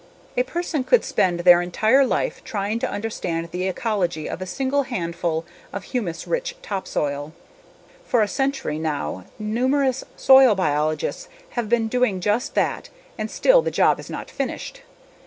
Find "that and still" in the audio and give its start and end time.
12.55-13.61